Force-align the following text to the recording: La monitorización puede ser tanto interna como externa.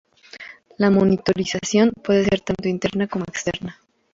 La 0.79 0.89
monitorización 0.89 1.91
puede 1.91 2.23
ser 2.23 2.41
tanto 2.41 2.67
interna 2.67 3.07
como 3.07 3.25
externa. 3.25 3.79